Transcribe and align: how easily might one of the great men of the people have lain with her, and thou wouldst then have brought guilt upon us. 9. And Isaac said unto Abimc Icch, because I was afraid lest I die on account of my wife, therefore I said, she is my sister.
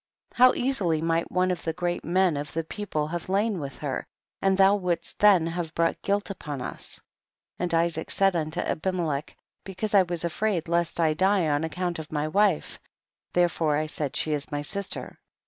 how 0.33 0.51
easily 0.55 0.99
might 0.99 1.31
one 1.31 1.51
of 1.51 1.63
the 1.63 1.73
great 1.73 2.03
men 2.03 2.35
of 2.35 2.53
the 2.53 2.63
people 2.63 3.09
have 3.09 3.29
lain 3.29 3.59
with 3.59 3.77
her, 3.77 4.03
and 4.41 4.57
thou 4.57 4.75
wouldst 4.75 5.19
then 5.19 5.45
have 5.45 5.75
brought 5.75 6.01
guilt 6.01 6.31
upon 6.31 6.59
us. 6.59 6.99
9. 7.59 7.65
And 7.65 7.73
Isaac 7.75 8.09
said 8.09 8.35
unto 8.35 8.61
Abimc 8.61 8.95
Icch, 9.05 9.35
because 9.63 9.93
I 9.93 10.01
was 10.01 10.23
afraid 10.23 10.67
lest 10.67 10.99
I 10.99 11.13
die 11.13 11.47
on 11.49 11.63
account 11.63 11.99
of 11.99 12.11
my 12.11 12.27
wife, 12.27 12.79
therefore 13.33 13.77
I 13.77 13.85
said, 13.85 14.15
she 14.15 14.33
is 14.33 14.51
my 14.51 14.63
sister. 14.63 15.19